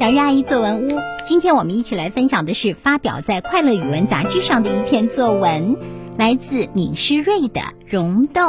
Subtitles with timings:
[0.00, 5.76] 小鱼阿姨作文屋，今天我们一起来分享的是发表在《快乐语文》杂志上的一篇作文，
[6.16, 8.42] 来自闵诗瑞的《溶豆》。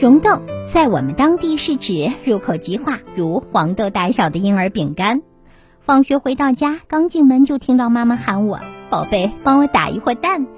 [0.00, 5.22] 溶豆在我们当地是指入口即化，如黄豆大小的婴儿饼干。
[5.82, 8.58] 放学回到家，刚进门就听到妈妈喊我
[8.90, 10.48] ：“宝贝，帮我打一会蛋。”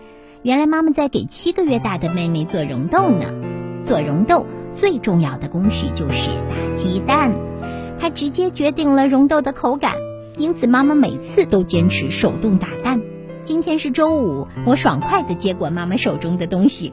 [0.40, 3.26] 原来妈妈在给七个月大的妹妹做溶豆呢。
[3.84, 7.30] 做溶豆最重要的工序就是打鸡蛋。
[8.10, 9.94] 直接决定了溶豆的口感，
[10.36, 13.00] 因此妈妈每次都坚持手动打蛋。
[13.42, 16.92] 今天是周五，我爽快地接过妈妈手中的东西，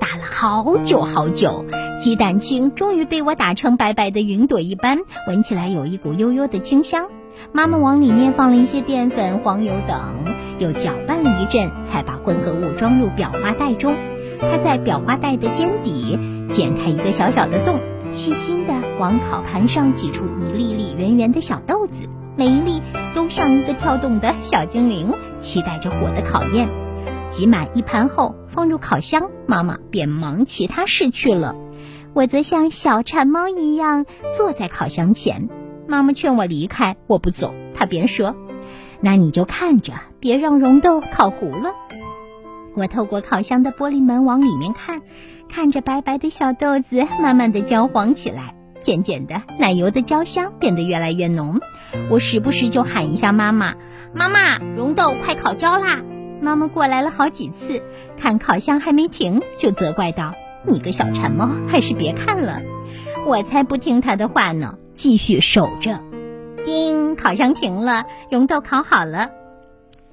[0.00, 1.64] 打了好久好久，
[2.00, 7.08] 鸡蛋清终于被我打成白白的云朵一般，闻起来有一股悠悠的清香。
[7.52, 10.24] 妈妈往里面放了一些淀粉、黄油等，
[10.58, 13.94] 又搅拌了一阵，才把混合物装入裱花袋中。
[14.40, 16.18] 她在裱花袋的尖底
[16.50, 17.80] 剪开一个小小的洞。
[18.10, 21.94] 细心地往烤盘上挤出一粒粒圆圆的小豆子，
[22.36, 22.80] 每一粒
[23.14, 26.68] 都像一个跳动的小精灵，期待着火的考验。
[27.28, 31.54] 挤满一盘后，放入烤箱，妈妈便忙其他事去了。
[32.14, 34.06] 我则像小馋猫一样
[34.36, 35.48] 坐在烤箱前。
[35.86, 37.54] 妈妈劝我离开，我不走。
[37.74, 38.34] 她便说
[39.00, 41.72] ：“那你就看着，别让溶豆烤糊了。”
[42.74, 45.02] 我透过烤箱的玻璃门往里面看。
[45.48, 51.60] 看着白白的小豆子慢慢的焦黄起来，渐渐的奶油的焦香变得越来越浓。
[52.10, 53.74] 我时不时就喊一下妈妈
[54.14, 56.00] ：“妈妈，溶豆快烤焦啦！”
[56.40, 57.82] 妈妈过来了好几次，
[58.16, 62.62] 看烤箱还没停，就责怪道：“你个小馋猫，还是别看了。”
[63.26, 66.00] 我才不听她的话呢，继续守着。
[66.64, 69.30] 叮，烤箱停了，溶豆烤好了。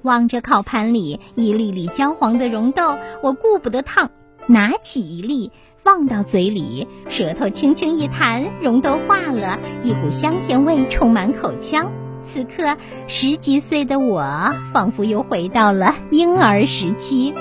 [0.02, 4.10] 望着烤盘里一粒粒焦黄的溶豆，我顾不得烫。
[4.48, 5.50] 拿起一粒
[5.82, 11.90] 放到嘴里，舌头轻轻一弹，蓉豆化了，一股香甜味充满口腔。
[12.22, 17.34] 此刻，十几岁的我仿佛又回到了婴儿时期。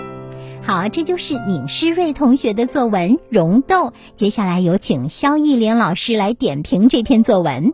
[0.64, 3.90] 好，这就是闵诗瑞同学的作文《溶豆》。
[4.16, 7.74] 接下来有请肖艺莲老师来点评这篇作文。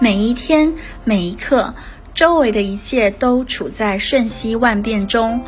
[0.00, 1.74] 每一天，每一刻。
[2.14, 5.42] 周围的一切都处在瞬息万变中，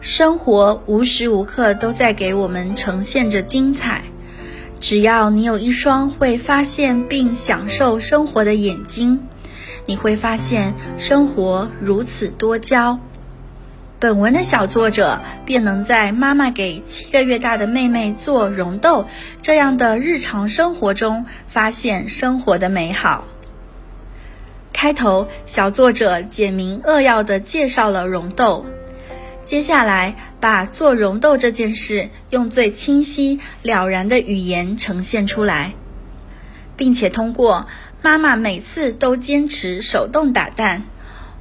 [0.00, 4.02] 生活无时无刻都在给我们呈现着精彩。
[4.80, 9.28] 只要你有一双会发现并享受生活的眼睛，
[9.86, 12.98] 你会发现生活如此多娇。
[14.00, 19.06] 本文的小作者便能在妈妈给七个月大的妹妹做溶豆
[19.40, 23.24] 这样的日常生活中，发现生活的美好。
[24.76, 28.66] 开头，小作者简明扼要地介绍了溶豆，
[29.42, 35.72] 接下来把做溶豆这件事用最清晰了然的语言呈现出来，
[36.76, 37.66] 并且通过
[38.02, 40.82] 妈妈每次都坚持手动打蛋，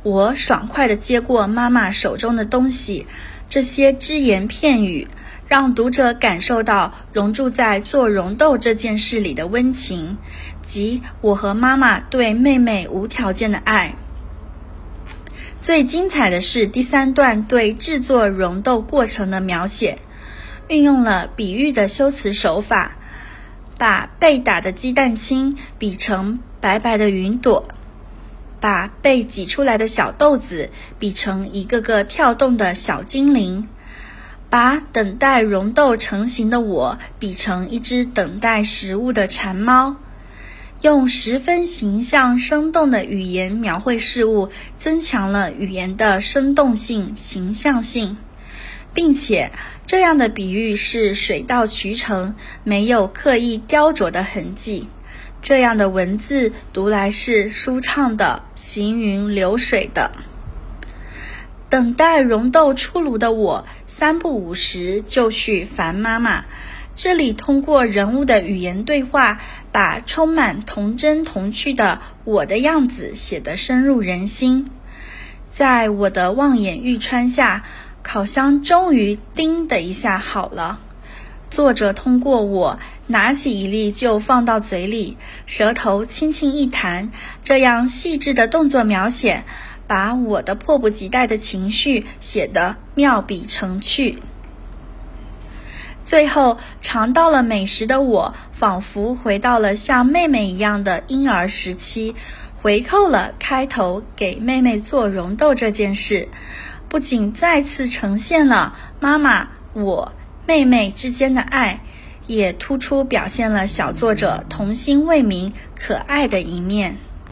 [0.01, 3.05] 我爽快地接过妈妈手中的东西，
[3.49, 5.09] 这些只言片语。
[5.55, 10.17] 让读者感受到融入在做溶豆这件事里的温情，
[10.63, 13.95] 及我和妈妈对妹妹无条件的爱。
[15.61, 19.99] 最精彩的是第三段对制作溶豆过程的描写，
[20.67, 22.97] 运用了比喻的修辞手法，
[23.77, 27.65] 把被打的鸡蛋清比成白白的云朵，
[28.59, 33.69] 把被挤出来的小豆子比成一个个跳动的小精灵。
[34.49, 39.97] 把等待溶豆成型的我比成一只等待食物的馋猫，
[40.81, 48.17] 用十分形象生动的语言描绘事物，增强了语言的生动性、形象性，
[48.93, 49.51] 并且
[49.85, 54.87] 这样的比喻是水到渠成，没有刻意雕琢的痕迹。
[55.41, 60.11] 这样的文字读来是舒畅的，行云流水的。
[61.69, 66.45] 等待溶豆出炉的我，三不五时就去烦妈妈。
[66.95, 74.69] 这里通过人物的语言对话，把充满童真童趣的我的样子写得深入人心。
[75.49, 77.65] 在我的望眼欲穿下，
[78.01, 80.79] 烤箱终于“叮”的一下好了。
[81.49, 87.11] 作者通过我拿起一粒就放到嘴里，舌头轻轻一弹，
[87.43, 89.43] 这样细致的动作描写。
[89.87, 94.19] 把我的迫不及待的情绪写得妙笔成趣。
[96.03, 102.15] 最后尝到了美食的我，仿佛回到了像妹妹一样的婴儿时期，
[102.61, 106.29] 回扣了开头给妹妹做溶豆这件事，
[106.89, 110.13] 不仅再次呈现了妈妈我
[110.45, 111.81] 妹妹之间的爱，
[112.27, 116.97] 也突出表现了小作者童心未泯、可爱的一面。